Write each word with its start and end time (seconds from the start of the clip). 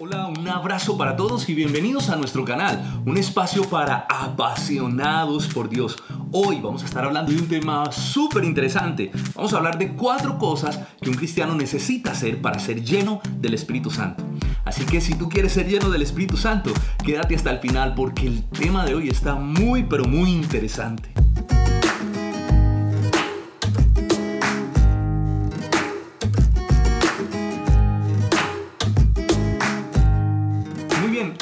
Hola, 0.00 0.28
un 0.28 0.46
abrazo 0.48 0.96
para 0.96 1.16
todos 1.16 1.48
y 1.48 1.54
bienvenidos 1.54 2.08
a 2.08 2.14
nuestro 2.14 2.44
canal, 2.44 3.02
un 3.04 3.16
espacio 3.16 3.64
para 3.68 4.06
apasionados 4.08 5.48
por 5.48 5.68
Dios. 5.68 5.96
Hoy 6.30 6.60
vamos 6.60 6.84
a 6.84 6.86
estar 6.86 7.04
hablando 7.04 7.32
de 7.32 7.38
un 7.38 7.48
tema 7.48 7.90
súper 7.90 8.44
interesante. 8.44 9.10
Vamos 9.34 9.52
a 9.52 9.56
hablar 9.56 9.76
de 9.76 9.94
cuatro 9.94 10.38
cosas 10.38 10.78
que 11.02 11.10
un 11.10 11.16
cristiano 11.16 11.56
necesita 11.56 12.12
hacer 12.12 12.40
para 12.40 12.60
ser 12.60 12.84
lleno 12.84 13.20
del 13.40 13.54
Espíritu 13.54 13.90
Santo. 13.90 14.22
Así 14.64 14.84
que 14.84 15.00
si 15.00 15.16
tú 15.16 15.28
quieres 15.28 15.54
ser 15.54 15.66
lleno 15.66 15.90
del 15.90 16.02
Espíritu 16.02 16.36
Santo, 16.36 16.70
quédate 17.04 17.34
hasta 17.34 17.50
el 17.50 17.58
final 17.58 17.94
porque 17.96 18.28
el 18.28 18.44
tema 18.50 18.84
de 18.84 18.94
hoy 18.94 19.08
está 19.08 19.34
muy 19.34 19.82
pero 19.82 20.04
muy 20.04 20.30
interesante. 20.30 21.12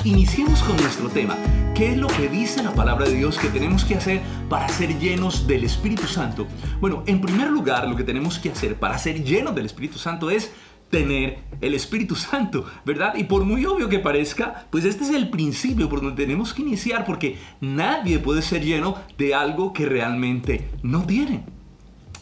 Iniciemos 0.06 0.62
con 0.62 0.77
nuestro 0.77 1.09
tema. 1.09 1.37
¿Qué 1.74 1.91
es 1.91 1.98
lo 1.98 2.06
que 2.06 2.28
dice 2.28 2.62
la 2.62 2.73
palabra 2.73 3.06
de 3.06 3.14
Dios 3.14 3.38
que 3.38 3.48
tenemos 3.48 3.84
que 3.84 3.97
hacer 3.97 4.23
para 4.48 4.69
ser 4.69 4.97
llenos 5.01 5.48
del 5.48 5.64
Espíritu 5.64 6.06
Santo? 6.06 6.47
Bueno, 6.80 7.02
en 7.06 7.20
primer 7.20 7.51
lugar, 7.51 7.88
lo 7.88 7.97
que 7.97 8.05
tenemos 8.05 8.38
que 8.38 8.50
hacer 8.50 8.77
para 8.77 8.97
ser 8.98 9.24
llenos 9.24 9.55
del 9.56 9.66
Espíritu 9.66 9.98
Santo 9.98 10.30
es 10.30 10.52
tener 10.91 11.38
el 11.61 11.74
Espíritu 11.74 12.14
Santo, 12.14 12.64
¿verdad? 12.84 13.16
Y 13.16 13.24
por 13.24 13.45
muy 13.45 13.66
obvio 13.66 13.88
que 13.88 13.98
parezca, 13.98 14.69
pues 14.70 14.84
este 14.84 15.02
es 15.02 15.11
el 15.11 15.28
principio 15.28 15.88
por 15.88 16.00
donde 16.00 16.23
tenemos 16.23 16.55
que 16.55 16.62
iniciar 16.62 17.05
porque 17.05 17.38
nadie 17.61 18.20
puede 18.20 18.42
ser 18.42 18.64
lleno 18.64 18.97
de 19.19 19.34
algo 19.34 19.73
que 19.73 19.86
realmente 19.86 20.70
no 20.84 21.05
tiene. 21.05 21.42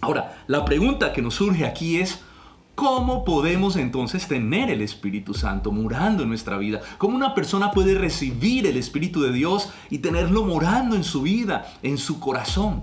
Ahora, 0.00 0.42
la 0.46 0.64
pregunta 0.64 1.12
que 1.12 1.20
nos 1.20 1.34
surge 1.34 1.66
aquí 1.66 1.98
es, 1.98 2.20
¿Cómo 2.74 3.24
podemos 3.24 3.76
entonces 3.76 4.26
tener 4.26 4.68
el 4.68 4.80
Espíritu 4.80 5.32
Santo 5.32 5.70
morando 5.70 6.24
en 6.24 6.28
nuestra 6.28 6.58
vida? 6.58 6.80
¿Cómo 6.98 7.14
una 7.14 7.32
persona 7.32 7.70
puede 7.70 7.94
recibir 7.94 8.66
el 8.66 8.76
Espíritu 8.76 9.22
de 9.22 9.32
Dios 9.32 9.68
y 9.90 9.98
tenerlo 9.98 10.44
morando 10.44 10.96
en 10.96 11.04
su 11.04 11.22
vida, 11.22 11.72
en 11.82 11.98
su 11.98 12.18
corazón? 12.18 12.82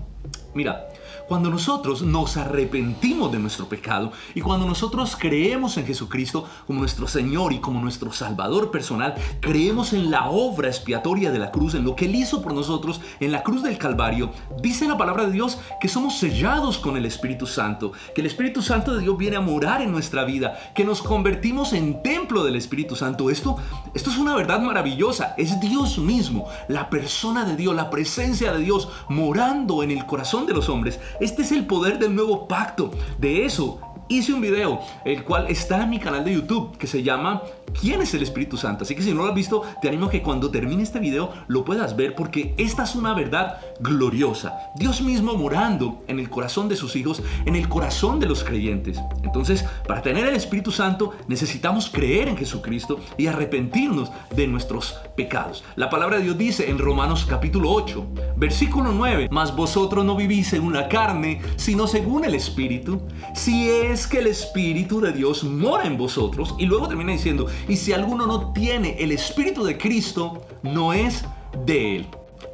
Mira, 0.54 0.86
cuando 1.32 1.48
nosotros 1.48 2.02
nos 2.02 2.36
arrepentimos 2.36 3.32
de 3.32 3.38
nuestro 3.38 3.66
pecado 3.66 4.12
y 4.34 4.42
cuando 4.42 4.66
nosotros 4.66 5.16
creemos 5.18 5.78
en 5.78 5.86
Jesucristo 5.86 6.46
como 6.66 6.80
nuestro 6.80 7.08
Señor 7.08 7.54
y 7.54 7.58
como 7.58 7.80
nuestro 7.80 8.12
Salvador 8.12 8.70
personal, 8.70 9.14
creemos 9.40 9.94
en 9.94 10.10
la 10.10 10.28
obra 10.28 10.68
expiatoria 10.68 11.30
de 11.30 11.38
la 11.38 11.50
cruz, 11.50 11.74
en 11.74 11.84
lo 11.84 11.96
que 11.96 12.04
Él 12.04 12.16
hizo 12.16 12.42
por 12.42 12.52
nosotros 12.52 13.00
en 13.18 13.32
la 13.32 13.42
cruz 13.42 13.62
del 13.62 13.78
Calvario, 13.78 14.30
dice 14.60 14.86
la 14.86 14.98
palabra 14.98 15.24
de 15.24 15.32
Dios 15.32 15.56
que 15.80 15.88
somos 15.88 16.18
sellados 16.18 16.76
con 16.76 16.98
el 16.98 17.06
Espíritu 17.06 17.46
Santo, 17.46 17.92
que 18.14 18.20
el 18.20 18.26
Espíritu 18.26 18.60
Santo 18.60 18.94
de 18.94 19.00
Dios 19.00 19.16
viene 19.16 19.36
a 19.36 19.40
morar 19.40 19.80
en 19.80 19.90
nuestra 19.90 20.24
vida, 20.24 20.58
que 20.74 20.84
nos 20.84 21.00
convertimos 21.00 21.72
en 21.72 22.02
templo 22.02 22.44
del 22.44 22.56
Espíritu 22.56 22.94
Santo. 22.94 23.30
Esto, 23.30 23.56
esto 23.94 24.10
es 24.10 24.18
una 24.18 24.36
verdad 24.36 24.60
maravillosa, 24.60 25.34
es 25.38 25.58
Dios 25.60 25.96
mismo, 25.96 26.50
la 26.68 26.90
persona 26.90 27.46
de 27.46 27.56
Dios, 27.56 27.74
la 27.74 27.88
presencia 27.88 28.52
de 28.52 28.58
Dios 28.58 28.90
morando 29.08 29.82
en 29.82 29.92
el 29.92 30.04
corazón 30.04 30.44
de 30.44 30.52
los 30.52 30.68
hombres. 30.68 31.00
Este 31.22 31.42
es 31.42 31.52
el 31.52 31.66
poder 31.66 32.00
del 32.00 32.16
nuevo 32.16 32.48
pacto. 32.48 32.90
De 33.16 33.44
eso 33.44 33.78
hice 34.08 34.32
un 34.32 34.40
video, 34.40 34.80
el 35.04 35.22
cual 35.22 35.46
está 35.48 35.84
en 35.84 35.90
mi 35.90 36.00
canal 36.00 36.24
de 36.24 36.34
YouTube, 36.34 36.76
que 36.76 36.88
se 36.88 37.04
llama 37.04 37.42
quién 37.78 38.02
es 38.02 38.14
el 38.14 38.22
Espíritu 38.22 38.56
Santo. 38.56 38.84
Así 38.84 38.94
que 38.94 39.02
si 39.02 39.12
no 39.12 39.22
lo 39.22 39.28
has 39.28 39.34
visto, 39.34 39.62
te 39.80 39.88
animo 39.88 40.06
a 40.06 40.10
que 40.10 40.22
cuando 40.22 40.50
termine 40.50 40.82
este 40.82 40.98
video 40.98 41.32
lo 41.48 41.64
puedas 41.64 41.96
ver 41.96 42.14
porque 42.14 42.54
esta 42.56 42.84
es 42.84 42.94
una 42.94 43.14
verdad 43.14 43.58
gloriosa. 43.80 44.58
Dios 44.76 45.02
mismo 45.02 45.34
morando 45.34 46.02
en 46.08 46.18
el 46.18 46.30
corazón 46.30 46.68
de 46.68 46.76
sus 46.76 46.96
hijos, 46.96 47.22
en 47.44 47.56
el 47.56 47.68
corazón 47.68 48.20
de 48.20 48.26
los 48.26 48.44
creyentes. 48.44 49.00
Entonces, 49.22 49.64
para 49.86 50.02
tener 50.02 50.26
el 50.26 50.34
Espíritu 50.34 50.70
Santo 50.70 51.12
necesitamos 51.28 51.90
creer 51.90 52.28
en 52.28 52.36
Jesucristo 52.36 53.00
y 53.16 53.26
arrepentirnos 53.26 54.10
de 54.34 54.46
nuestros 54.46 54.96
pecados. 55.16 55.64
La 55.76 55.90
palabra 55.90 56.18
de 56.18 56.24
Dios 56.24 56.38
dice 56.38 56.70
en 56.70 56.78
Romanos 56.78 57.26
capítulo 57.28 57.70
8, 57.70 58.06
versículo 58.36 58.92
9, 58.92 59.28
mas 59.30 59.54
vosotros 59.54 60.04
no 60.04 60.16
vivís 60.16 60.48
según 60.48 60.72
la 60.72 60.88
carne, 60.88 61.40
sino 61.56 61.86
según 61.86 62.24
el 62.24 62.34
Espíritu, 62.34 63.02
si 63.34 63.68
es 63.68 64.06
que 64.06 64.18
el 64.18 64.26
Espíritu 64.26 65.00
de 65.00 65.12
Dios 65.12 65.44
mora 65.44 65.86
en 65.86 65.96
vosotros. 65.96 66.54
Y 66.58 66.66
luego 66.66 66.88
termina 66.88 67.12
diciendo, 67.12 67.46
y 67.68 67.76
si 67.76 67.92
alguno 67.92 68.26
no 68.26 68.52
tiene 68.52 68.96
el 68.98 69.12
Espíritu 69.12 69.64
de 69.64 69.78
Cristo, 69.78 70.46
no 70.62 70.92
es 70.92 71.24
de 71.64 71.96
él. 71.96 72.06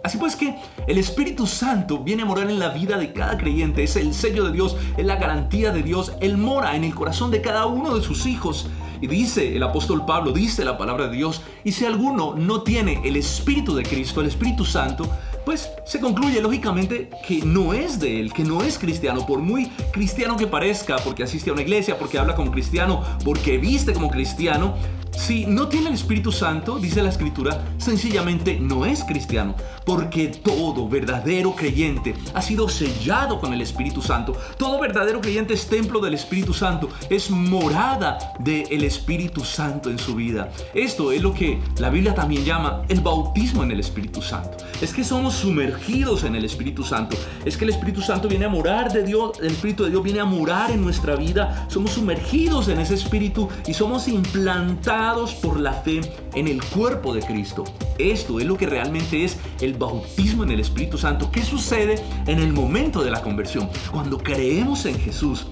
Así 0.04 0.16
pues 0.16 0.36
que 0.36 0.54
el 0.86 0.98
Espíritu 0.98 1.46
Santo 1.46 1.98
viene 1.98 2.22
a 2.22 2.26
morar 2.26 2.50
en 2.50 2.58
la 2.58 2.70
vida 2.70 2.96
de 2.98 3.12
cada 3.12 3.36
creyente, 3.36 3.82
es 3.82 3.96
el 3.96 4.14
sello 4.14 4.44
de 4.44 4.52
Dios, 4.52 4.76
es 4.96 5.04
la 5.04 5.16
garantía 5.16 5.72
de 5.72 5.82
Dios, 5.82 6.12
Él 6.20 6.38
mora 6.38 6.76
en 6.76 6.84
el 6.84 6.94
corazón 6.94 7.30
de 7.30 7.40
cada 7.40 7.66
uno 7.66 7.96
de 7.96 8.02
sus 8.02 8.26
hijos. 8.26 8.68
Y 9.00 9.06
dice 9.06 9.56
el 9.56 9.62
apóstol 9.62 10.04
Pablo, 10.06 10.32
dice 10.32 10.64
la 10.64 10.76
palabra 10.76 11.08
de 11.08 11.16
Dios, 11.16 11.42
y 11.64 11.72
si 11.72 11.84
alguno 11.84 12.34
no 12.34 12.62
tiene 12.62 13.00
el 13.04 13.16
Espíritu 13.16 13.74
de 13.74 13.84
Cristo, 13.84 14.20
el 14.20 14.26
Espíritu 14.26 14.64
Santo, 14.64 15.08
pues 15.44 15.70
se 15.86 16.00
concluye 16.00 16.42
lógicamente 16.42 17.08
que 17.26 17.40
no 17.42 17.72
es 17.72 17.98
de 17.98 18.20
él, 18.20 18.32
que 18.32 18.44
no 18.44 18.62
es 18.62 18.78
cristiano, 18.78 19.24
por 19.24 19.38
muy 19.38 19.68
cristiano 19.92 20.36
que 20.36 20.46
parezca, 20.46 20.96
porque 20.96 21.22
asiste 21.22 21.50
a 21.50 21.54
una 21.54 21.62
iglesia, 21.62 21.98
porque 21.98 22.18
habla 22.18 22.34
como 22.34 22.50
cristiano, 22.50 23.02
porque 23.24 23.56
viste 23.56 23.94
como 23.94 24.10
cristiano, 24.10 24.74
si 25.18 25.46
no 25.46 25.66
tiene 25.66 25.88
el 25.88 25.94
Espíritu 25.94 26.30
Santo, 26.30 26.78
dice 26.78 27.02
la 27.02 27.08
Escritura, 27.08 27.60
sencillamente 27.76 28.56
no 28.60 28.86
es 28.86 29.02
cristiano, 29.02 29.56
porque 29.84 30.28
todo 30.28 30.88
verdadero 30.88 31.56
creyente 31.56 32.14
ha 32.34 32.40
sido 32.40 32.68
sellado 32.68 33.40
con 33.40 33.52
el 33.52 33.60
Espíritu 33.60 34.00
Santo. 34.00 34.36
Todo 34.56 34.80
verdadero 34.80 35.20
creyente 35.20 35.54
es 35.54 35.66
templo 35.66 36.00
del 36.00 36.14
Espíritu 36.14 36.54
Santo, 36.54 36.88
es 37.10 37.30
morada 37.30 38.16
del 38.38 38.84
Espíritu 38.84 39.44
Santo 39.44 39.90
en 39.90 39.98
su 39.98 40.14
vida. 40.14 40.50
Esto 40.72 41.10
es 41.10 41.20
lo 41.20 41.34
que 41.34 41.58
la 41.78 41.90
Biblia 41.90 42.14
también 42.14 42.44
llama 42.44 42.84
el 42.88 43.00
bautismo 43.00 43.64
en 43.64 43.72
el 43.72 43.80
Espíritu 43.80 44.22
Santo. 44.22 44.56
Es 44.80 44.94
que 44.94 45.02
somos 45.02 45.34
sumergidos 45.34 46.22
en 46.22 46.36
el 46.36 46.44
Espíritu 46.44 46.84
Santo. 46.84 47.16
Es 47.44 47.56
que 47.56 47.64
el 47.64 47.70
Espíritu 47.70 48.02
Santo 48.02 48.28
viene 48.28 48.44
a 48.44 48.48
morar 48.48 48.92
de 48.92 49.02
Dios, 49.02 49.32
el 49.40 49.50
Espíritu 49.50 49.82
de 49.82 49.90
Dios 49.90 50.02
viene 50.04 50.20
a 50.20 50.24
morar 50.24 50.70
en 50.70 50.80
nuestra 50.80 51.16
vida. 51.16 51.66
Somos 51.68 51.90
sumergidos 51.90 52.68
en 52.68 52.78
ese 52.78 52.94
Espíritu 52.94 53.48
y 53.66 53.74
somos 53.74 54.06
implantados 54.06 55.07
por 55.42 55.58
la 55.58 55.72
fe 55.72 56.00
en 56.34 56.48
el 56.48 56.62
cuerpo 56.62 57.14
de 57.14 57.22
Cristo. 57.22 57.64
Esto 57.98 58.40
es 58.40 58.46
lo 58.46 58.58
que 58.58 58.66
realmente 58.66 59.24
es 59.24 59.38
el 59.62 59.72
bautismo 59.72 60.42
en 60.42 60.50
el 60.50 60.60
Espíritu 60.60 60.98
Santo. 60.98 61.30
¿Qué 61.30 61.42
sucede 61.42 61.94
en 62.26 62.40
el 62.40 62.52
momento 62.52 63.02
de 63.02 63.10
la 63.10 63.22
conversión? 63.22 63.70
Cuando 63.90 64.18
creemos 64.18 64.84
en 64.84 64.98
Jesús, 64.98 65.46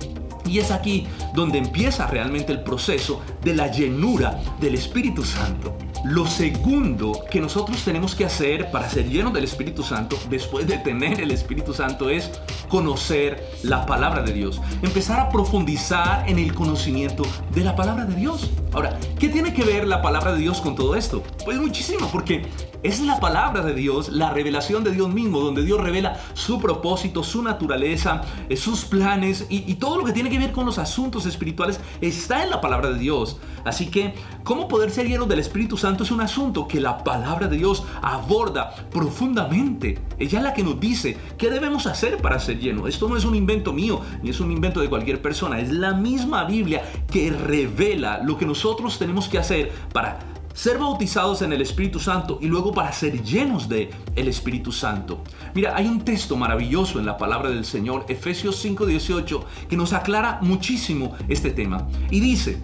y 0.46 0.58
es 0.58 0.70
aquí 0.70 1.06
donde 1.34 1.58
empieza 1.58 2.06
realmente 2.06 2.52
el 2.52 2.62
proceso 2.62 3.20
de 3.42 3.54
la 3.54 3.70
llenura 3.70 4.40
del 4.60 4.74
Espíritu 4.74 5.24
Santo. 5.24 5.76
Lo 6.04 6.26
segundo 6.26 7.24
que 7.30 7.40
nosotros 7.40 7.82
tenemos 7.84 8.14
que 8.14 8.24
hacer 8.24 8.70
para 8.70 8.88
ser 8.88 9.08
llenos 9.08 9.32
del 9.32 9.44
Espíritu 9.44 9.82
Santo, 9.82 10.16
después 10.30 10.66
de 10.66 10.78
tener 10.78 11.20
el 11.20 11.32
Espíritu 11.32 11.74
Santo, 11.74 12.10
es 12.10 12.30
conocer 12.68 13.44
la 13.62 13.86
palabra 13.86 14.22
de 14.22 14.32
Dios. 14.32 14.60
Empezar 14.82 15.18
a 15.18 15.28
profundizar 15.30 16.28
en 16.28 16.38
el 16.38 16.54
conocimiento 16.54 17.24
de 17.52 17.64
la 17.64 17.74
palabra 17.74 18.04
de 18.04 18.14
Dios. 18.14 18.50
Ahora, 18.72 18.98
¿qué 19.18 19.28
tiene 19.28 19.52
que 19.52 19.64
ver 19.64 19.86
la 19.88 20.00
palabra 20.00 20.32
de 20.32 20.38
Dios 20.38 20.60
con 20.60 20.76
todo 20.76 20.94
esto? 20.94 21.22
Pues 21.44 21.58
muchísimo, 21.58 22.08
porque 22.12 22.42
es 22.86 23.00
la 23.00 23.18
palabra 23.18 23.62
de 23.62 23.74
Dios, 23.74 24.10
la 24.10 24.30
revelación 24.30 24.84
de 24.84 24.92
Dios 24.92 25.12
mismo, 25.12 25.40
donde 25.40 25.64
Dios 25.64 25.80
revela 25.80 26.20
su 26.34 26.60
propósito, 26.60 27.24
su 27.24 27.42
naturaleza, 27.42 28.22
eh, 28.48 28.56
sus 28.56 28.84
planes 28.84 29.46
y, 29.48 29.74
todo 29.76 29.98
lo 29.98 30.04
que 30.04 30.12
tiene 30.12 30.30
que 30.30 30.38
ver 30.38 30.52
con 30.52 30.64
los 30.64 30.78
asuntos 30.78 31.26
espirituales 31.26 31.80
está 32.00 32.42
en 32.42 32.50
la 32.50 32.60
palabra 32.60 32.90
de 32.90 32.98
Dios. 32.98 33.38
Así 33.64 33.90
que, 33.90 34.14
¿cómo 34.42 34.68
poder 34.68 34.90
ser 34.90 35.06
llenos 35.06 35.28
del 35.28 35.40
Espíritu 35.40 35.76
Santo? 35.76 36.04
es 36.04 36.10
un 36.10 36.20
asunto 36.20 36.68
que 36.68 36.80
la 36.80 36.98
palabra 37.02 37.48
de 37.48 37.56
Dios 37.56 37.84
aborda 38.02 38.74
profundamente. 38.90 39.98
Ella 40.18 40.38
es 40.38 40.44
la 40.44 40.54
que 40.54 40.62
nos 40.62 40.78
dice 40.78 41.16
qué 41.36 41.50
debemos 41.50 41.86
hacer 41.86 42.18
para 42.18 42.38
ser 42.38 42.58
llenos. 42.58 42.88
Esto 42.88 43.08
no 43.08 43.16
es 43.16 43.24
un 43.24 43.34
invento 43.34 43.72
mío, 43.72 44.00
ni 44.22 44.30
es 44.30 44.40
un 44.40 44.52
invento 44.52 44.80
de 44.80 44.88
cualquier 44.88 45.20
persona. 45.20 45.60
Es 45.60 45.70
la 45.70 45.92
misma 45.92 46.44
Biblia 46.44 46.82
que 47.10 47.30
revela 47.30 48.22
lo 48.22 48.38
que 48.38 48.46
nosotros 48.46 48.98
tenemos 48.98 49.28
que 49.28 49.38
hacer 49.38 49.72
para 49.92 50.18
ser 50.56 50.78
bautizados 50.78 51.42
en 51.42 51.52
el 51.52 51.60
Espíritu 51.60 52.00
Santo 52.00 52.38
y 52.40 52.46
luego 52.46 52.72
para 52.72 52.90
ser 52.90 53.22
llenos 53.22 53.68
de 53.68 53.90
el 54.16 54.26
Espíritu 54.26 54.72
Santo. 54.72 55.22
Mira, 55.54 55.76
hay 55.76 55.86
un 55.86 56.00
texto 56.00 56.34
maravilloso 56.34 56.98
en 56.98 57.04
la 57.04 57.18
palabra 57.18 57.50
del 57.50 57.66
Señor, 57.66 58.06
Efesios 58.08 58.56
5:18, 58.64 59.44
que 59.68 59.76
nos 59.76 59.92
aclara 59.92 60.38
muchísimo 60.40 61.14
este 61.28 61.50
tema. 61.50 61.86
Y 62.10 62.20
dice, 62.20 62.58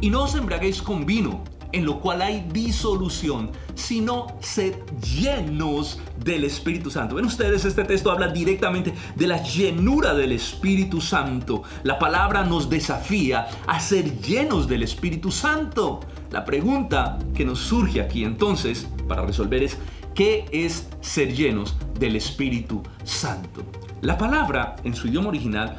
y 0.00 0.08
no 0.08 0.22
os 0.22 0.36
embriaguéis 0.36 0.80
con 0.80 1.04
vino 1.04 1.42
en 1.72 1.84
lo 1.84 2.00
cual 2.00 2.22
hay 2.22 2.46
disolución, 2.52 3.50
sino 3.74 4.26
ser 4.40 4.84
llenos 5.00 6.00
del 6.22 6.44
Espíritu 6.44 6.90
Santo. 6.90 7.16
Ven 7.16 7.24
ustedes, 7.24 7.64
este 7.64 7.84
texto 7.84 8.10
habla 8.10 8.28
directamente 8.28 8.94
de 9.14 9.26
la 9.26 9.42
llenura 9.42 10.14
del 10.14 10.32
Espíritu 10.32 11.00
Santo. 11.00 11.62
La 11.82 11.98
palabra 11.98 12.44
nos 12.44 12.70
desafía 12.70 13.46
a 13.66 13.80
ser 13.80 14.20
llenos 14.20 14.68
del 14.68 14.82
Espíritu 14.82 15.30
Santo. 15.30 16.00
La 16.30 16.44
pregunta 16.44 17.18
que 17.34 17.44
nos 17.44 17.60
surge 17.60 18.00
aquí 18.00 18.24
entonces 18.24 18.88
para 19.08 19.24
resolver 19.24 19.62
es, 19.62 19.78
¿qué 20.14 20.46
es 20.52 20.88
ser 21.00 21.34
llenos 21.34 21.76
del 21.98 22.16
Espíritu 22.16 22.82
Santo? 23.04 23.62
La 24.00 24.18
palabra 24.18 24.76
en 24.84 24.94
su 24.94 25.08
idioma 25.08 25.28
original 25.28 25.78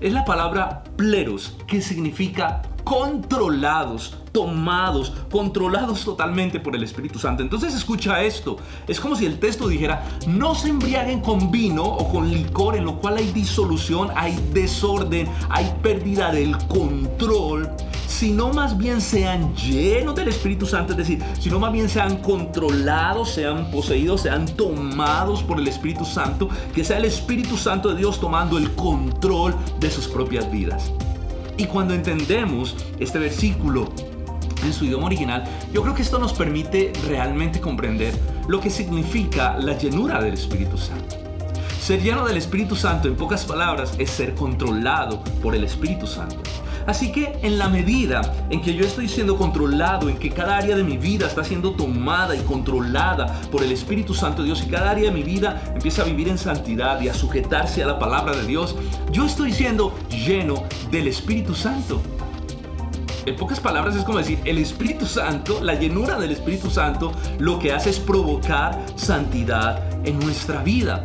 es 0.00 0.12
la 0.12 0.24
palabra 0.24 0.84
pleros, 0.96 1.56
que 1.66 1.80
significa 1.80 2.62
controlados 2.84 4.18
tomados, 4.36 5.14
controlados 5.30 6.04
totalmente 6.04 6.60
por 6.60 6.76
el 6.76 6.82
Espíritu 6.82 7.18
Santo. 7.18 7.42
Entonces 7.42 7.74
escucha 7.74 8.22
esto. 8.22 8.58
Es 8.86 9.00
como 9.00 9.16
si 9.16 9.24
el 9.24 9.38
texto 9.38 9.66
dijera, 9.66 10.04
no 10.26 10.54
se 10.54 10.68
embriaguen 10.68 11.22
con 11.22 11.50
vino 11.50 11.82
o 11.82 12.12
con 12.12 12.30
licor 12.30 12.76
en 12.76 12.84
lo 12.84 13.00
cual 13.00 13.16
hay 13.16 13.32
disolución, 13.32 14.10
hay 14.14 14.38
desorden, 14.52 15.26
hay 15.48 15.72
pérdida 15.82 16.30
del 16.32 16.58
control 16.68 17.70
sino 18.06 18.50
más 18.52 18.78
bien 18.78 19.00
sean 19.00 19.54
llenos 19.56 20.14
del 20.14 20.28
Espíritu 20.28 20.64
Santo, 20.64 20.92
es 20.92 20.98
decir, 20.98 21.22
sino 21.40 21.58
más 21.58 21.72
bien 21.72 21.88
sean 21.88 22.18
controlados, 22.18 23.30
sean 23.30 23.70
poseídos, 23.70 24.22
sean 24.22 24.46
tomados 24.46 25.42
por 25.42 25.58
el 25.58 25.66
Espíritu 25.66 26.04
Santo, 26.04 26.48
que 26.74 26.84
sea 26.84 26.98
el 26.98 27.04
Espíritu 27.04 27.56
Santo 27.56 27.88
de 27.88 27.96
Dios 27.96 28.20
tomando 28.20 28.58
el 28.58 28.70
control 28.74 29.54
de 29.80 29.90
sus 29.90 30.06
propias 30.06 30.50
vidas. 30.50 30.92
Y 31.58 31.66
cuando 31.66 31.94
entendemos 31.94 32.76
este 32.98 33.18
versículo 33.18 33.88
en 34.64 34.72
su 34.72 34.84
idioma 34.84 35.06
original, 35.06 35.44
yo 35.72 35.82
creo 35.82 35.94
que 35.94 36.02
esto 36.02 36.18
nos 36.18 36.32
permite 36.32 36.92
realmente 37.06 37.60
comprender 37.60 38.14
lo 38.48 38.60
que 38.60 38.70
significa 38.70 39.56
la 39.58 39.76
llenura 39.76 40.20
del 40.22 40.34
Espíritu 40.34 40.76
Santo. 40.78 41.16
Ser 41.80 42.02
lleno 42.02 42.26
del 42.26 42.36
Espíritu 42.36 42.74
Santo, 42.74 43.06
en 43.06 43.14
pocas 43.14 43.44
palabras, 43.44 43.94
es 43.98 44.10
ser 44.10 44.34
controlado 44.34 45.22
por 45.40 45.54
el 45.54 45.62
Espíritu 45.62 46.06
Santo. 46.06 46.38
Así 46.86 47.10
que 47.10 47.38
en 47.42 47.58
la 47.58 47.68
medida 47.68 48.32
en 48.48 48.62
que 48.62 48.74
yo 48.74 48.84
estoy 48.84 49.08
siendo 49.08 49.36
controlado, 49.36 50.08
en 50.08 50.16
que 50.16 50.30
cada 50.30 50.56
área 50.56 50.76
de 50.76 50.84
mi 50.84 50.96
vida 50.96 51.26
está 51.26 51.42
siendo 51.42 51.72
tomada 51.72 52.36
y 52.36 52.40
controlada 52.40 53.40
por 53.50 53.62
el 53.62 53.72
Espíritu 53.72 54.14
Santo 54.14 54.42
de 54.42 54.46
Dios 54.46 54.64
y 54.64 54.70
cada 54.70 54.90
área 54.90 55.10
de 55.10 55.10
mi 55.10 55.24
vida 55.24 55.62
empieza 55.74 56.02
a 56.02 56.04
vivir 56.04 56.28
en 56.28 56.38
santidad 56.38 57.00
y 57.00 57.08
a 57.08 57.14
sujetarse 57.14 57.82
a 57.82 57.86
la 57.86 57.98
palabra 57.98 58.36
de 58.36 58.46
Dios, 58.46 58.76
yo 59.10 59.26
estoy 59.26 59.52
siendo 59.52 59.94
lleno 60.08 60.62
del 60.90 61.08
Espíritu 61.08 61.54
Santo. 61.54 62.00
En 63.26 63.34
pocas 63.34 63.58
palabras 63.58 63.96
es 63.96 64.04
como 64.04 64.18
decir, 64.18 64.38
el 64.44 64.58
Espíritu 64.58 65.04
Santo, 65.04 65.60
la 65.60 65.74
llenura 65.74 66.16
del 66.16 66.30
Espíritu 66.30 66.70
Santo, 66.70 67.12
lo 67.40 67.58
que 67.58 67.72
hace 67.72 67.90
es 67.90 67.98
provocar 67.98 68.86
santidad 68.94 69.82
en 70.06 70.20
nuestra 70.20 70.62
vida. 70.62 71.04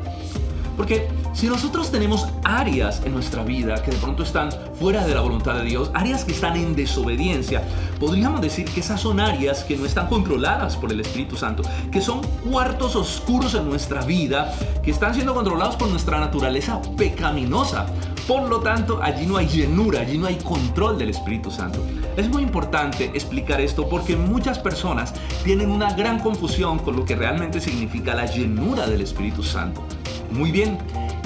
Porque 0.77 1.07
si 1.33 1.47
nosotros 1.47 1.91
tenemos 1.91 2.27
áreas 2.43 3.01
en 3.05 3.13
nuestra 3.13 3.43
vida 3.43 3.81
que 3.81 3.91
de 3.91 3.97
pronto 3.97 4.23
están 4.23 4.49
fuera 4.77 5.05
de 5.05 5.15
la 5.15 5.21
voluntad 5.21 5.55
de 5.55 5.63
Dios, 5.63 5.89
áreas 5.93 6.25
que 6.25 6.33
están 6.33 6.57
en 6.57 6.75
desobediencia, 6.75 7.63
podríamos 7.99 8.41
decir 8.41 8.65
que 8.65 8.81
esas 8.81 8.99
son 8.99 9.19
áreas 9.19 9.63
que 9.63 9.77
no 9.77 9.85
están 9.85 10.07
controladas 10.07 10.75
por 10.75 10.91
el 10.91 10.99
Espíritu 10.99 11.37
Santo, 11.37 11.63
que 11.91 12.01
son 12.01 12.21
cuartos 12.49 12.95
oscuros 12.95 13.55
en 13.55 13.67
nuestra 13.67 14.03
vida, 14.03 14.53
que 14.83 14.91
están 14.91 15.13
siendo 15.13 15.33
controlados 15.33 15.77
por 15.77 15.87
nuestra 15.87 16.19
naturaleza 16.19 16.81
pecaminosa. 16.97 17.85
Por 18.27 18.47
lo 18.47 18.59
tanto, 18.59 19.01
allí 19.01 19.25
no 19.25 19.37
hay 19.37 19.47
llenura, 19.47 20.01
allí 20.01 20.17
no 20.17 20.27
hay 20.27 20.35
control 20.35 20.97
del 20.97 21.09
Espíritu 21.09 21.49
Santo. 21.49 21.83
Es 22.17 22.29
muy 22.29 22.43
importante 22.43 23.05
explicar 23.13 23.61
esto 23.61 23.87
porque 23.87 24.15
muchas 24.15 24.59
personas 24.59 25.13
tienen 25.43 25.71
una 25.71 25.93
gran 25.93 26.19
confusión 26.19 26.79
con 26.79 26.95
lo 26.95 27.05
que 27.05 27.15
realmente 27.15 27.59
significa 27.59 28.13
la 28.13 28.25
llenura 28.25 28.85
del 28.85 29.01
Espíritu 29.01 29.43
Santo. 29.43 29.83
Muy 30.31 30.51
bien, 30.51 30.77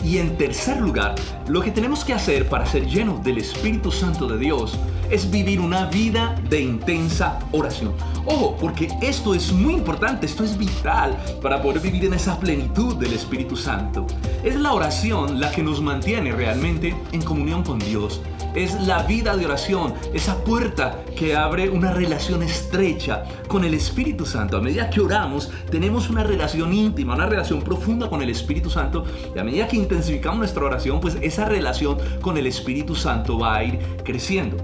y 0.05 0.19
en 0.19 0.37
tercer 0.37 0.79
lugar, 0.79 1.15
lo 1.47 1.61
que 1.61 1.71
tenemos 1.71 2.05
que 2.05 2.13
hacer 2.13 2.47
para 2.47 2.65
ser 2.67 2.85
llenos 2.85 3.23
del 3.23 3.39
Espíritu 3.39 3.91
Santo 3.91 4.27
de 4.27 4.37
Dios 4.37 4.77
es 5.09 5.29
vivir 5.31 5.59
una 5.59 5.85
vida 5.85 6.35
de 6.47 6.61
intensa 6.61 7.39
oración. 7.51 7.93
Ojo, 8.25 8.55
porque 8.59 8.87
esto 9.01 9.33
es 9.33 9.51
muy 9.51 9.73
importante, 9.73 10.27
esto 10.27 10.43
es 10.43 10.57
vital 10.57 11.17
para 11.41 11.61
poder 11.61 11.81
vivir 11.81 12.05
en 12.05 12.13
esa 12.13 12.39
plenitud 12.39 12.95
del 12.97 13.13
Espíritu 13.13 13.55
Santo. 13.55 14.05
Es 14.43 14.55
la 14.55 14.73
oración 14.73 15.39
la 15.39 15.51
que 15.51 15.63
nos 15.63 15.81
mantiene 15.81 16.31
realmente 16.31 16.95
en 17.11 17.21
comunión 17.23 17.63
con 17.63 17.79
Dios 17.79 18.21
es 18.55 18.87
la 18.87 19.03
vida 19.03 19.35
de 19.35 19.45
oración, 19.45 19.93
esa 20.13 20.43
puerta 20.43 21.03
que 21.15 21.35
abre 21.35 21.69
una 21.69 21.91
relación 21.91 22.41
estrecha 22.43 23.23
con 23.47 23.63
el 23.63 23.73
Espíritu 23.73 24.25
Santo. 24.25 24.57
A 24.57 24.61
medida 24.61 24.89
que 24.89 25.01
oramos, 25.01 25.51
tenemos 25.69 26.09
una 26.09 26.23
relación 26.23 26.73
íntima, 26.73 27.15
una 27.15 27.25
relación 27.25 27.61
profunda 27.61 28.09
con 28.09 28.21
el 28.21 28.29
Espíritu 28.29 28.69
Santo. 28.69 29.05
Y 29.35 29.39
a 29.39 29.43
medida 29.43 29.67
que 29.67 29.77
intensificamos 29.77 30.39
nuestra 30.39 30.63
oración, 30.63 30.99
pues 30.99 31.17
esa 31.21 31.45
relación 31.45 31.97
con 32.21 32.37
el 32.37 32.47
Espíritu 32.47 32.95
Santo 32.95 33.37
va 33.39 33.55
a 33.55 33.63
ir 33.63 33.79
creciendo. 34.03 34.57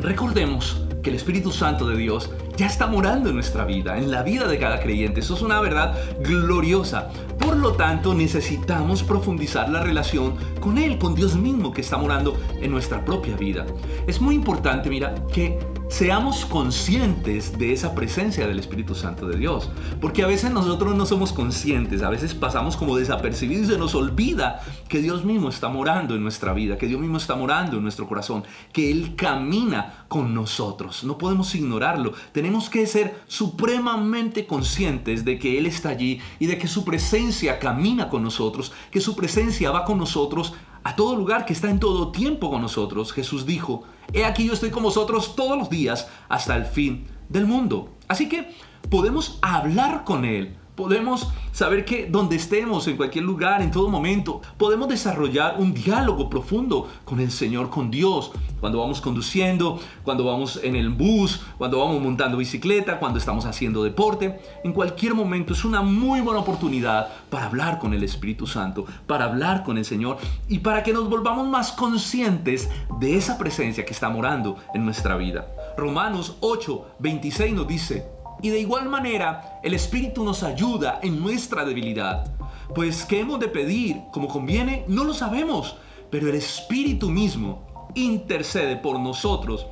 Recordemos 0.00 0.82
que 1.02 1.10
el 1.10 1.16
Espíritu 1.16 1.52
Santo 1.52 1.86
de 1.86 1.96
Dios 1.96 2.30
ya 2.56 2.66
está 2.66 2.86
morando 2.86 3.28
en 3.28 3.34
nuestra 3.34 3.64
vida, 3.64 3.98
en 3.98 4.10
la 4.10 4.22
vida 4.22 4.46
de 4.46 4.58
cada 4.58 4.80
creyente. 4.80 5.20
Eso 5.20 5.34
es 5.34 5.42
una 5.42 5.60
verdad 5.60 5.96
gloriosa. 6.20 7.10
Por 7.44 7.58
lo 7.58 7.74
tanto, 7.74 8.14
necesitamos 8.14 9.02
profundizar 9.02 9.68
la 9.68 9.82
relación 9.82 10.34
con 10.60 10.78
Él, 10.78 10.96
con 10.96 11.14
Dios 11.14 11.36
mismo 11.36 11.72
que 11.72 11.82
está 11.82 11.98
morando 11.98 12.38
en 12.62 12.70
nuestra 12.70 13.04
propia 13.04 13.36
vida. 13.36 13.66
Es 14.06 14.18
muy 14.18 14.34
importante, 14.34 14.88
mira, 14.88 15.14
que 15.30 15.58
seamos 15.94 16.44
conscientes 16.44 17.56
de 17.56 17.72
esa 17.72 17.94
presencia 17.94 18.48
del 18.48 18.58
Espíritu 18.58 18.96
Santo 18.96 19.28
de 19.28 19.38
Dios. 19.38 19.70
Porque 20.00 20.24
a 20.24 20.26
veces 20.26 20.50
nosotros 20.50 20.96
no 20.96 21.06
somos 21.06 21.32
conscientes, 21.32 22.02
a 22.02 22.10
veces 22.10 22.34
pasamos 22.34 22.76
como 22.76 22.96
desapercibidos 22.96 23.68
y 23.68 23.70
se 23.70 23.78
nos 23.78 23.94
olvida 23.94 24.60
que 24.88 25.00
Dios 25.00 25.24
mismo 25.24 25.50
está 25.50 25.68
morando 25.68 26.16
en 26.16 26.22
nuestra 26.24 26.52
vida, 26.52 26.78
que 26.78 26.88
Dios 26.88 27.00
mismo 27.00 27.16
está 27.16 27.36
morando 27.36 27.76
en 27.76 27.84
nuestro 27.84 28.08
corazón, 28.08 28.42
que 28.72 28.90
Él 28.90 29.14
camina 29.14 30.06
con 30.08 30.34
nosotros. 30.34 31.04
No 31.04 31.16
podemos 31.16 31.54
ignorarlo. 31.54 32.12
Tenemos 32.32 32.68
que 32.68 32.88
ser 32.88 33.22
supremamente 33.28 34.48
conscientes 34.48 35.24
de 35.24 35.38
que 35.38 35.58
Él 35.58 35.66
está 35.66 35.90
allí 35.90 36.18
y 36.40 36.46
de 36.46 36.58
que 36.58 36.66
su 36.66 36.84
presencia 36.84 37.60
camina 37.60 38.08
con 38.08 38.24
nosotros, 38.24 38.72
que 38.90 39.00
su 39.00 39.14
presencia 39.14 39.70
va 39.70 39.84
con 39.84 39.98
nosotros 39.98 40.54
a 40.84 40.96
todo 40.96 41.16
lugar, 41.16 41.46
que 41.46 41.54
está 41.54 41.70
en 41.70 41.80
todo 41.80 42.12
tiempo 42.12 42.50
con 42.50 42.62
nosotros. 42.62 43.12
Jesús 43.12 43.46
dijo, 43.46 43.84
he 44.12 44.24
aquí 44.24 44.46
yo 44.46 44.52
estoy 44.52 44.70
con 44.70 44.82
vosotros 44.82 45.34
todos 45.34 45.58
los 45.58 45.70
días 45.70 46.08
hasta 46.28 46.54
el 46.56 46.66
fin 46.66 47.06
del 47.28 47.46
mundo. 47.46 47.94
Así 48.06 48.28
que 48.28 48.54
podemos 48.90 49.38
hablar 49.42 50.04
con 50.04 50.24
Él 50.24 50.56
Podemos 50.74 51.28
saber 51.52 51.84
que 51.84 52.06
donde 52.06 52.34
estemos, 52.34 52.88
en 52.88 52.96
cualquier 52.96 53.24
lugar, 53.24 53.62
en 53.62 53.70
todo 53.70 53.88
momento, 53.88 54.40
podemos 54.58 54.88
desarrollar 54.88 55.54
un 55.60 55.72
diálogo 55.72 56.28
profundo 56.28 56.88
con 57.04 57.20
el 57.20 57.30
Señor, 57.30 57.70
con 57.70 57.92
Dios. 57.92 58.32
Cuando 58.58 58.80
vamos 58.80 59.00
conduciendo, 59.00 59.78
cuando 60.02 60.24
vamos 60.24 60.58
en 60.64 60.74
el 60.74 60.88
bus, 60.88 61.42
cuando 61.58 61.78
vamos 61.78 62.02
montando 62.02 62.38
bicicleta, 62.38 62.98
cuando 62.98 63.20
estamos 63.20 63.44
haciendo 63.44 63.84
deporte. 63.84 64.40
En 64.64 64.72
cualquier 64.72 65.14
momento 65.14 65.52
es 65.52 65.64
una 65.64 65.80
muy 65.80 66.20
buena 66.20 66.40
oportunidad 66.40 67.08
para 67.30 67.46
hablar 67.46 67.78
con 67.78 67.94
el 67.94 68.02
Espíritu 68.02 68.48
Santo, 68.48 68.84
para 69.06 69.26
hablar 69.26 69.62
con 69.62 69.78
el 69.78 69.84
Señor 69.84 70.18
y 70.48 70.58
para 70.58 70.82
que 70.82 70.92
nos 70.92 71.08
volvamos 71.08 71.46
más 71.46 71.70
conscientes 71.70 72.68
de 72.98 73.16
esa 73.16 73.38
presencia 73.38 73.84
que 73.84 73.92
está 73.92 74.08
morando 74.08 74.56
en 74.74 74.84
nuestra 74.84 75.16
vida. 75.16 75.46
Romanos 75.76 76.36
8, 76.40 76.96
26 76.98 77.54
nos 77.54 77.68
dice, 77.68 78.13
y 78.44 78.50
de 78.50 78.60
igual 78.60 78.90
manera, 78.90 79.58
el 79.62 79.72
Espíritu 79.72 80.22
nos 80.22 80.42
ayuda 80.42 81.00
en 81.02 81.18
nuestra 81.18 81.64
debilidad. 81.64 82.26
Pues 82.74 83.02
qué 83.06 83.20
hemos 83.20 83.40
de 83.40 83.48
pedir 83.48 84.02
como 84.12 84.28
conviene, 84.28 84.84
no 84.86 85.02
lo 85.04 85.14
sabemos, 85.14 85.76
pero 86.10 86.28
el 86.28 86.34
Espíritu 86.34 87.08
mismo 87.08 87.90
intercede 87.94 88.76
por 88.76 89.00
nosotros 89.00 89.66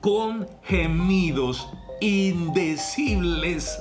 con 0.00 0.48
gemidos 0.62 1.68
indecibles. 2.00 3.78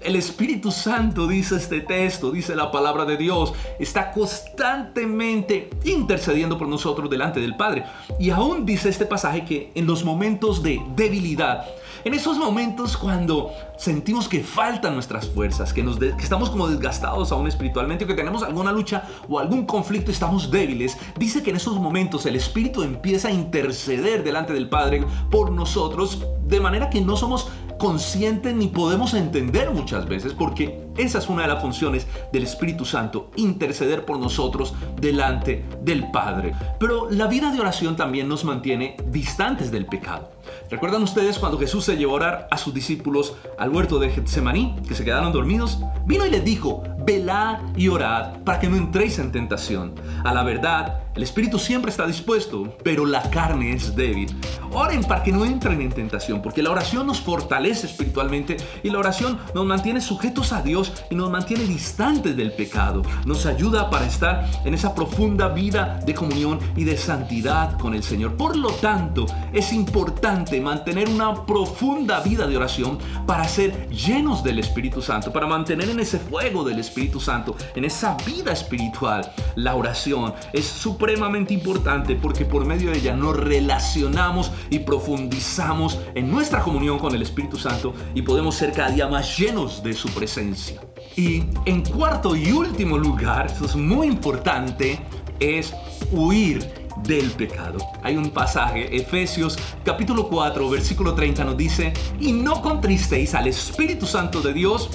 El 0.00 0.16
Espíritu 0.16 0.70
Santo, 0.70 1.26
dice 1.26 1.56
este 1.56 1.82
texto, 1.82 2.30
dice 2.30 2.56
la 2.56 2.70
palabra 2.70 3.04
de 3.04 3.18
Dios, 3.18 3.52
está 3.78 4.12
constantemente 4.12 5.68
intercediendo 5.84 6.56
por 6.56 6.68
nosotros 6.68 7.10
delante 7.10 7.38
del 7.38 7.54
Padre. 7.54 7.84
Y 8.18 8.30
aún 8.30 8.64
dice 8.64 8.88
este 8.88 9.04
pasaje 9.04 9.44
que 9.44 9.72
en 9.74 9.86
los 9.86 10.04
momentos 10.04 10.62
de 10.62 10.80
debilidad, 10.96 11.66
en 12.04 12.14
esos 12.14 12.38
momentos 12.38 12.96
cuando 12.96 13.50
sentimos 13.76 14.28
que 14.28 14.42
faltan 14.42 14.94
nuestras 14.94 15.28
fuerzas, 15.28 15.72
que, 15.72 15.84
estamos 16.18 16.50
como 16.50 16.68
desgastados 16.68 17.32
aún 17.32 17.48
espiritualmente, 17.48 18.06
que 18.06 18.14
tenemos 18.14 18.42
alguna 18.42 18.72
lucha 18.72 19.04
o 19.28 19.38
algún 19.38 19.64
conflicto, 19.64 20.10
estamos 20.10 20.50
débiles, 20.50 20.98
dice 21.18 21.42
que 21.42 21.50
en 21.50 21.56
esos 21.56 21.76
momentos 21.76 22.26
el 22.26 22.36
Espíritu 22.36 22.82
empieza 22.82 23.28
a 23.28 23.32
interceder 23.32 24.22
delante 24.22 24.52
del 24.52 24.68
Padre 24.68 25.04
por 25.30 25.50
nosotros, 25.50 26.24
de 26.46 26.60
manera 26.60 26.90
que 26.90 27.00
no 27.00 27.16
somos 27.16 27.48
conscientes 27.78 28.54
ni 28.54 28.68
podemos 28.68 29.14
entender 29.14 29.70
muchas 29.70 30.06
veces, 30.06 30.32
porque 30.34 30.84
esa 30.96 31.18
es 31.18 31.28
una 31.28 31.42
de 31.42 31.48
las 31.48 31.62
funciones 31.62 32.06
del 32.32 32.44
Espíritu 32.44 32.84
Santo, 32.84 33.30
interceder 33.36 34.04
por 34.04 34.18
nosotros 34.18 34.74
delante 35.00 35.64
del 35.82 36.10
Padre. 36.10 36.54
Pero 36.78 37.10
la 37.10 37.26
vida 37.26 37.50
de 37.50 37.60
oración 37.60 37.96
también 37.96 38.28
nos 38.28 38.44
mantiene 38.44 38.96
distantes 39.10 39.70
del 39.70 39.86
pecado. 39.86 40.33
¿Recuerdan 40.70 41.02
ustedes 41.02 41.38
cuando 41.38 41.58
Jesús 41.58 41.84
se 41.84 41.96
llevó 41.96 42.12
a 42.12 42.16
orar 42.16 42.48
a 42.50 42.58
sus 42.58 42.74
discípulos 42.74 43.34
al 43.58 43.70
huerto 43.70 43.98
de 43.98 44.10
Getsemaní, 44.10 44.76
que 44.86 44.94
se 44.94 45.04
quedaron 45.04 45.32
dormidos? 45.32 45.78
Vino 46.06 46.26
y 46.26 46.30
les 46.30 46.44
dijo, 46.44 46.82
velad 46.98 47.60
y 47.76 47.88
orad 47.88 48.38
para 48.44 48.58
que 48.58 48.68
no 48.68 48.76
entréis 48.76 49.18
en 49.18 49.32
tentación. 49.32 49.94
A 50.24 50.32
la 50.32 50.42
verdad, 50.42 51.04
el 51.14 51.22
espíritu 51.22 51.60
siempre 51.60 51.90
está 51.92 52.06
dispuesto, 52.06 52.76
pero 52.82 53.06
la 53.06 53.22
carne 53.30 53.72
es 53.72 53.94
débil. 53.94 54.34
Oren 54.72 55.04
para 55.04 55.22
que 55.22 55.30
no 55.30 55.44
entren 55.44 55.80
en 55.80 55.92
tentación, 55.92 56.42
porque 56.42 56.62
la 56.62 56.72
oración 56.72 57.06
nos 57.06 57.20
fortalece 57.20 57.86
espiritualmente 57.86 58.56
y 58.82 58.90
la 58.90 58.98
oración 58.98 59.38
nos 59.54 59.64
mantiene 59.64 60.00
sujetos 60.00 60.52
a 60.52 60.62
Dios 60.62 60.92
y 61.10 61.14
nos 61.14 61.30
mantiene 61.30 61.64
distantes 61.64 62.36
del 62.36 62.52
pecado. 62.52 63.02
Nos 63.26 63.46
ayuda 63.46 63.90
para 63.90 64.06
estar 64.06 64.50
en 64.64 64.74
esa 64.74 64.92
profunda 64.92 65.48
vida 65.48 66.00
de 66.04 66.14
comunión 66.14 66.58
y 66.74 66.82
de 66.82 66.96
santidad 66.96 67.78
con 67.78 67.94
el 67.94 68.02
Señor. 68.02 68.34
Por 68.36 68.56
lo 68.56 68.70
tanto, 68.70 69.26
es 69.52 69.72
importante 69.72 70.43
mantener 70.60 71.08
una 71.08 71.46
profunda 71.46 72.20
vida 72.20 72.46
de 72.46 72.56
oración 72.56 72.98
para 73.26 73.48
ser 73.48 73.88
llenos 73.88 74.44
del 74.44 74.58
Espíritu 74.58 75.00
Santo, 75.00 75.32
para 75.32 75.46
mantener 75.46 75.88
en 75.88 76.00
ese 76.00 76.18
fuego 76.18 76.64
del 76.64 76.78
Espíritu 76.78 77.18
Santo, 77.18 77.56
en 77.74 77.84
esa 77.84 78.16
vida 78.26 78.52
espiritual. 78.52 79.32
La 79.56 79.74
oración 79.74 80.34
es 80.52 80.66
supremamente 80.66 81.54
importante 81.54 82.14
porque 82.14 82.44
por 82.44 82.64
medio 82.64 82.90
de 82.90 82.98
ella 82.98 83.16
nos 83.16 83.36
relacionamos 83.36 84.50
y 84.70 84.80
profundizamos 84.80 85.98
en 86.14 86.30
nuestra 86.30 86.60
comunión 86.60 86.98
con 86.98 87.14
el 87.14 87.22
Espíritu 87.22 87.56
Santo 87.56 87.94
y 88.14 88.22
podemos 88.22 88.54
ser 88.54 88.72
cada 88.72 88.90
día 88.90 89.08
más 89.08 89.38
llenos 89.38 89.82
de 89.82 89.94
su 89.94 90.08
presencia. 90.10 90.80
Y 91.16 91.44
en 91.64 91.82
cuarto 91.82 92.36
y 92.36 92.52
último 92.52 92.98
lugar, 92.98 93.46
esto 93.46 93.64
es 93.64 93.76
muy 93.76 94.06
importante, 94.06 95.00
es 95.40 95.74
huir 96.10 96.83
del 97.02 97.30
pecado. 97.32 97.78
Hay 98.02 98.16
un 98.16 98.30
pasaje, 98.30 98.96
Efesios 98.96 99.58
capítulo 99.84 100.28
4, 100.28 100.68
versículo 100.70 101.14
30 101.14 101.44
nos 101.44 101.56
dice, 101.56 101.92
y 102.20 102.32
no 102.32 102.62
contristéis 102.62 103.34
al 103.34 103.46
Espíritu 103.46 104.06
Santo 104.06 104.40
de 104.40 104.52
Dios, 104.52 104.90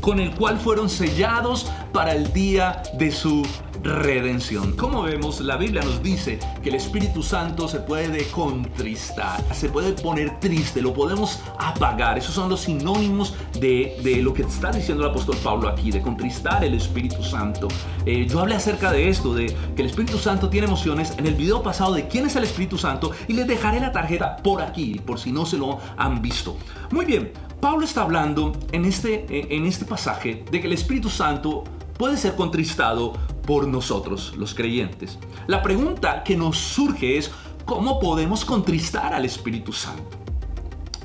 con 0.00 0.18
el 0.18 0.34
cual 0.34 0.58
fueron 0.58 0.88
sellados 0.88 1.70
para 1.92 2.14
el 2.14 2.32
día 2.32 2.82
de 2.94 3.10
su 3.10 3.46
redención. 3.82 4.72
Como 4.76 5.02
vemos, 5.02 5.40
la 5.40 5.56
Biblia 5.56 5.82
nos 5.82 6.02
dice 6.02 6.38
que 6.62 6.68
el 6.68 6.74
Espíritu 6.74 7.22
Santo 7.22 7.68
se 7.68 7.80
puede 7.80 8.24
contristar, 8.26 9.42
se 9.54 9.68
puede 9.68 9.92
poner 9.92 10.38
triste, 10.40 10.82
lo 10.82 10.92
podemos 10.92 11.40
apagar. 11.58 12.18
Esos 12.18 12.34
son 12.34 12.48
los 12.48 12.62
sinónimos 12.62 13.34
de, 13.58 13.98
de 14.02 14.22
lo 14.22 14.34
que 14.34 14.42
está 14.42 14.70
diciendo 14.70 15.04
el 15.04 15.10
apóstol 15.10 15.36
Pablo 15.42 15.68
aquí, 15.68 15.90
de 15.90 16.00
contristar 16.00 16.64
el 16.64 16.74
Espíritu 16.74 17.22
Santo. 17.22 17.68
Eh, 18.06 18.26
yo 18.28 18.40
hablé 18.40 18.54
acerca 18.54 18.92
de 18.92 19.08
esto, 19.08 19.34
de 19.34 19.54
que 19.74 19.82
el 19.82 19.88
Espíritu 19.88 20.18
Santo 20.18 20.48
tiene 20.48 20.66
emociones 20.66 21.14
en 21.16 21.26
el 21.26 21.34
video 21.34 21.62
pasado 21.62 21.94
de 21.94 22.08
quién 22.08 22.26
es 22.26 22.36
el 22.36 22.44
Espíritu 22.44 22.78
Santo 22.78 23.12
y 23.28 23.32
les 23.32 23.46
dejaré 23.46 23.80
la 23.80 23.92
tarjeta 23.92 24.36
por 24.36 24.62
aquí, 24.62 25.00
por 25.04 25.18
si 25.18 25.32
no 25.32 25.46
se 25.46 25.56
lo 25.56 25.78
han 25.96 26.22
visto. 26.22 26.56
Muy 26.90 27.04
bien, 27.04 27.32
Pablo 27.60 27.84
está 27.84 28.02
hablando 28.02 28.52
en 28.72 28.84
este, 28.84 29.26
en 29.54 29.66
este 29.66 29.84
pasaje 29.84 30.44
de 30.50 30.60
que 30.60 30.66
el 30.66 30.72
Espíritu 30.72 31.10
Santo 31.10 31.64
puede 31.98 32.16
ser 32.16 32.34
contristado 32.34 33.12
por 33.50 33.66
nosotros, 33.66 34.32
los 34.36 34.54
creyentes. 34.54 35.18
La 35.48 35.60
pregunta 35.60 36.22
que 36.22 36.36
nos 36.36 36.56
surge 36.56 37.18
es, 37.18 37.32
¿cómo 37.64 37.98
podemos 37.98 38.44
contristar 38.44 39.12
al 39.12 39.24
Espíritu 39.24 39.72
Santo? 39.72 40.18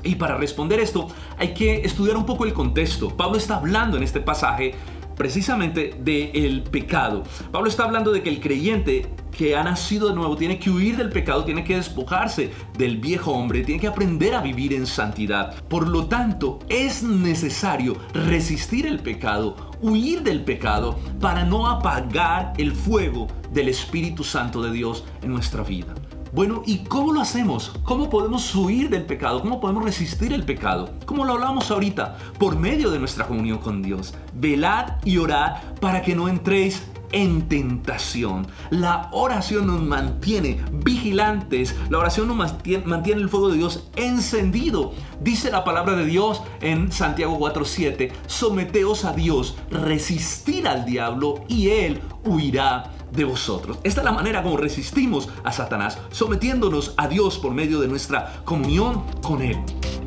Y 0.04 0.14
para 0.14 0.36
responder 0.36 0.78
esto 0.78 1.08
hay 1.38 1.54
que 1.54 1.80
estudiar 1.80 2.16
un 2.16 2.24
poco 2.24 2.44
el 2.44 2.52
contexto. 2.52 3.08
Pablo 3.08 3.36
está 3.36 3.56
hablando 3.56 3.96
en 3.96 4.04
este 4.04 4.20
pasaje 4.20 4.76
precisamente 5.16 5.94
del 5.98 6.62
pecado. 6.62 7.24
Pablo 7.50 7.68
está 7.68 7.84
hablando 7.84 8.12
de 8.12 8.22
que 8.22 8.28
el 8.28 8.40
creyente 8.40 9.06
que 9.36 9.54
ha 9.54 9.62
nacido 9.62 10.08
de 10.08 10.14
nuevo 10.14 10.36
tiene 10.36 10.58
que 10.58 10.70
huir 10.70 10.96
del 10.96 11.10
pecado, 11.10 11.44
tiene 11.44 11.62
que 11.62 11.76
despojarse 11.76 12.50
del 12.78 12.96
viejo 12.96 13.32
hombre, 13.32 13.62
tiene 13.62 13.80
que 13.80 13.86
aprender 13.86 14.34
a 14.34 14.40
vivir 14.40 14.72
en 14.72 14.86
santidad. 14.86 15.54
Por 15.64 15.88
lo 15.88 16.06
tanto, 16.06 16.58
es 16.68 17.02
necesario 17.02 17.96
resistir 18.14 18.86
el 18.86 19.00
pecado, 19.00 19.72
huir 19.82 20.22
del 20.22 20.42
pecado 20.42 20.98
para 21.20 21.44
no 21.44 21.68
apagar 21.68 22.54
el 22.56 22.72
fuego 22.72 23.26
del 23.52 23.68
Espíritu 23.68 24.24
Santo 24.24 24.62
de 24.62 24.72
Dios 24.72 25.04
en 25.22 25.32
nuestra 25.32 25.62
vida. 25.62 25.94
Bueno, 26.32 26.62
¿y 26.66 26.78
cómo 26.78 27.12
lo 27.12 27.20
hacemos? 27.20 27.72
¿Cómo 27.84 28.10
podemos 28.10 28.54
huir 28.54 28.90
del 28.90 29.06
pecado? 29.06 29.40
¿Cómo 29.40 29.60
podemos 29.60 29.84
resistir 29.84 30.32
el 30.32 30.44
pecado? 30.44 30.90
Como 31.06 31.24
lo 31.24 31.34
hablamos 31.34 31.70
ahorita, 31.70 32.18
por 32.38 32.58
medio 32.58 32.90
de 32.90 32.98
nuestra 32.98 33.26
comunión 33.26 33.58
con 33.58 33.82
Dios. 33.82 34.14
Velad 34.34 34.94
y 35.04 35.18
orad 35.18 35.56
para 35.80 36.02
que 36.02 36.14
no 36.14 36.28
entréis 36.28 36.82
en 37.12 37.48
tentación. 37.48 38.46
La 38.70 39.08
oración 39.12 39.66
nos 39.68 39.80
mantiene 39.82 40.60
vigilantes. 40.72 41.74
La 41.88 41.98
oración 41.98 42.28
nos 42.28 42.36
mantiene, 42.36 43.22
el 43.22 43.28
fuego 43.28 43.50
de 43.50 43.58
Dios 43.58 43.88
encendido. 43.96 44.92
Dice 45.20 45.50
la 45.50 45.64
palabra 45.64 45.96
de 45.96 46.04
Dios 46.04 46.42
en 46.60 46.92
Santiago 46.92 47.38
4:7, 47.38 48.12
someteos 48.26 49.04
a 49.04 49.12
Dios, 49.12 49.56
resistir 49.70 50.68
al 50.68 50.84
diablo 50.84 51.44
y 51.48 51.70
él 51.70 52.00
huirá 52.24 52.92
de 53.16 53.24
vosotros. 53.24 53.78
Esta 53.82 54.02
es 54.02 54.04
la 54.04 54.12
manera 54.12 54.42
como 54.42 54.56
resistimos 54.56 55.28
a 55.42 55.52
Satanás, 55.52 55.98
sometiéndonos 56.10 56.94
a 56.96 57.08
Dios 57.08 57.38
por 57.38 57.52
medio 57.52 57.80
de 57.80 57.88
nuestra 57.88 58.40
comunión 58.44 59.04
con 59.22 59.42
Él. 59.42 59.56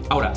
Ahora, 0.10 0.32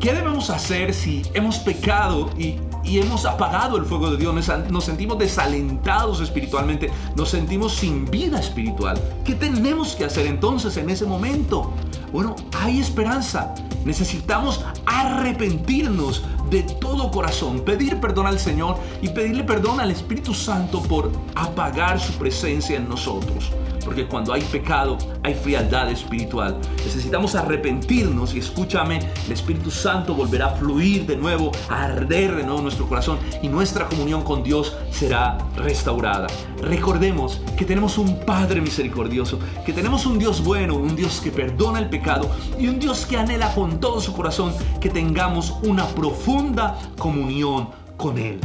¿qué 0.00 0.12
debemos 0.12 0.50
hacer 0.50 0.94
si 0.94 1.22
hemos 1.34 1.58
pecado 1.58 2.30
y, 2.36 2.58
hemos 2.82 3.24
apagado 3.24 3.76
el 3.76 3.84
fuego 3.84 4.10
de 4.10 4.16
Dios? 4.16 4.48
nos 4.68 4.84
sentimos 4.84 5.16
desalentados 5.16 6.20
espiritualmente, 6.20 6.90
nos 7.14 7.28
sentimos 7.28 7.74
sin 7.74 8.04
vida 8.10 8.40
espiritual. 8.40 9.00
¿Qué 9.24 9.34
tenemos 9.34 9.94
que 9.94 10.06
hacer 10.06 10.26
entonces 10.26 10.76
en 10.76 10.90
ese 10.90 11.04
momento? 11.04 11.72
Bueno, 12.12 12.34
hay 12.58 12.80
esperanza. 12.80 13.54
Necesitamos 13.84 14.64
arrepentirnos 14.90 16.24
de 16.50 16.64
todo 16.64 17.10
corazón, 17.10 17.60
pedir 17.60 18.00
perdón 18.00 18.26
al 18.26 18.40
Señor 18.40 18.76
y 19.00 19.08
pedirle 19.08 19.44
perdón 19.44 19.80
al 19.80 19.90
Espíritu 19.90 20.34
Santo 20.34 20.82
por 20.82 21.12
apagar 21.36 22.00
su 22.00 22.12
presencia 22.14 22.76
en 22.76 22.88
nosotros. 22.88 23.52
Porque 23.84 24.06
cuando 24.06 24.32
hay 24.32 24.42
pecado, 24.42 24.98
hay 25.22 25.34
frialdad 25.34 25.90
espiritual. 25.90 26.58
Necesitamos 26.84 27.34
arrepentirnos 27.34 28.34
y 28.34 28.38
escúchame, 28.38 29.00
el 29.26 29.32
Espíritu 29.32 29.70
Santo 29.70 30.14
volverá 30.14 30.46
a 30.46 30.50
fluir 30.50 31.06
de 31.06 31.16
nuevo, 31.16 31.50
a 31.68 31.84
arder 31.84 32.36
de 32.36 32.44
nuevo 32.44 32.60
nuestro 32.60 32.86
corazón 32.86 33.18
y 33.42 33.48
nuestra 33.48 33.88
comunión 33.88 34.22
con 34.22 34.42
Dios 34.42 34.76
será 34.90 35.38
restaurada. 35.56 36.26
Recordemos 36.62 37.40
que 37.56 37.64
tenemos 37.64 37.96
un 37.96 38.20
Padre 38.20 38.60
misericordioso, 38.60 39.38
que 39.64 39.72
tenemos 39.72 40.04
un 40.04 40.18
Dios 40.18 40.44
bueno, 40.44 40.74
un 40.76 40.94
Dios 40.94 41.20
que 41.22 41.30
perdona 41.30 41.78
el 41.78 41.88
pecado 41.88 42.30
y 42.58 42.68
un 42.68 42.78
Dios 42.78 43.06
que 43.06 43.16
anhela 43.16 43.54
con 43.54 43.80
todo 43.80 44.00
su 44.00 44.12
corazón 44.12 44.52
que 44.80 44.88
tengamos 44.88 45.54
una 45.62 45.86
profunda 45.86 46.78
comunión 46.98 47.68
con 47.96 48.18
Él. 48.18 48.40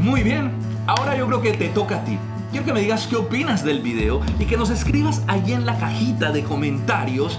Muy 0.00 0.22
bien, 0.22 0.52
ahora 0.86 1.16
yo 1.16 1.26
creo 1.26 1.42
que 1.42 1.52
te 1.52 1.68
toca 1.68 1.96
a 1.96 2.04
ti. 2.04 2.18
Quiero 2.50 2.64
que 2.64 2.72
me 2.72 2.80
digas 2.80 3.06
qué 3.06 3.16
opinas 3.16 3.64
del 3.64 3.80
video 3.80 4.20
y 4.38 4.44
que 4.46 4.56
nos 4.56 4.70
escribas 4.70 5.22
allí 5.26 5.52
en 5.52 5.66
la 5.66 5.76
cajita 5.78 6.30
de 6.30 6.44
comentarios 6.44 7.38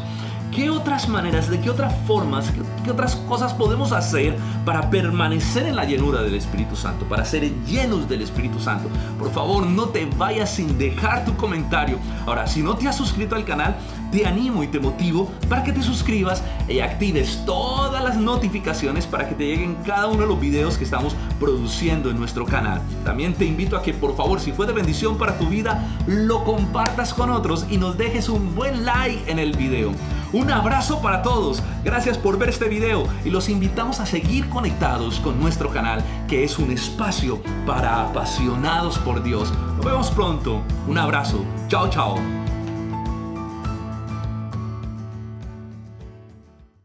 ¿Qué 0.57 0.72
otras 0.72 1.07
maneras, 1.07 1.50
de 1.50 1.60
qué 1.60 1.69
otras 1.69 1.93
formas, 2.07 2.51
qué, 2.84 2.89
otras 2.89 3.15
cosas 3.15 3.53
podemos 3.53 3.91
hacer 3.91 4.36
para 4.65 4.89
permanecer 4.89 5.67
en 5.67 5.75
la 5.75 5.86
llenura 5.86 6.24
del 6.24 6.34
Espíritu 6.34 6.75
Santo, 6.75 7.05
para 7.05 7.25
ser 7.25 7.51
llenos 7.65 8.10
del 8.10 8.24
Espíritu 8.24 8.60
Santo? 8.60 8.89
Por 9.19 9.31
favor, 9.31 9.67
no 9.67 9.89
te 9.89 10.07
vayas 10.17 10.50
sin 10.50 10.77
dejar 10.79 11.25
tu 11.25 11.36
comentario. 11.36 12.00
Ahora, 12.25 12.48
si 12.48 12.63
no 12.63 12.75
te 12.75 12.88
has 12.88 12.96
suscrito 12.96 13.36
al 13.36 13.46
canal, 13.46 13.75
te 14.12 14.26
animo 14.26 14.64
y 14.64 14.68
te 14.68 14.80
motivo 14.80 15.30
para 15.50 15.64
que 15.64 15.74
te 15.74 15.82
suscribas 15.82 16.44
y 16.68 16.80
actives 16.80 17.44
todas 17.46 18.04
las 18.04 18.18
notificaciones 18.18 19.06
para 19.06 19.28
que 19.28 19.36
te 19.36 19.46
lleguen 19.46 19.78
cada 19.86 20.08
uno 20.08 20.22
de 20.22 20.28
los 20.28 20.40
videos 20.40 20.78
que 20.78 20.84
estamos 20.84 21.16
produciendo 21.40 22.10
en 22.10 22.18
nuestro 22.18 22.46
canal. 22.46 22.82
También 23.04 23.34
te 23.34 23.46
invito 23.46 23.78
a 23.78 23.84
que 23.84 23.94
por 23.94 24.16
favor, 24.16 24.40
si 24.40 24.52
fue 24.52 24.66
de 24.66 24.74
bendición 24.74 25.18
para 25.18 25.38
tu 25.38 25.48
vida, 25.48 25.84
lo 26.08 26.44
compartas 26.44 27.14
con 27.14 27.30
otros 27.30 27.66
y 27.70 27.78
nos 27.78 27.98
dejes 27.98 28.30
un 28.30 28.56
buen 28.56 28.86
like 28.86 29.30
en 29.30 29.40
el 29.40 29.56
video. 29.56 29.92
Un 30.34 30.52
abrazo 30.52 31.02
para 31.02 31.22
todos, 31.22 31.64
gracias 31.86 32.18
por 32.18 32.38
ver 32.38 32.50
este 32.50 32.68
video 32.68 33.08
y 33.24 33.30
los 33.30 33.48
invitamos 33.48 34.02
a 34.02 34.06
seguir 34.06 34.50
conectados 34.50 35.22
con 35.22 35.40
nuestro 35.40 35.70
canal 35.70 36.04
que 36.28 36.44
es 36.44 36.60
un 36.60 36.72
espacio 36.72 37.42
para 37.66 38.02
apasionados 38.02 38.98
por 39.00 39.24
Dios. 39.24 39.54
Nos 39.78 39.86
vemos 39.86 40.12
pronto, 40.12 40.62
un 40.88 40.98
abrazo, 40.98 41.46
chao 41.70 41.90
chao. 41.90 42.47